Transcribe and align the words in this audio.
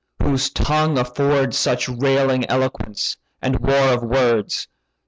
whose 0.23 0.49
tongue 0.49 0.97
affords 0.97 1.55
Such 1.59 1.87
railing 1.87 2.43
eloquence, 2.49 3.17
and 3.39 3.59
war 3.59 3.93
of 3.93 4.01
words. 4.01 4.67